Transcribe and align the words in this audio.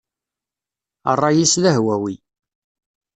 Ṛṛay-is 1.15 1.53
d 1.63 1.63
ahwawi. 1.71 2.15